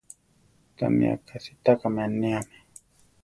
Tamí 0.77 1.05
aka 1.13 1.35
sitákame 1.45 2.03
níame. 2.19 2.57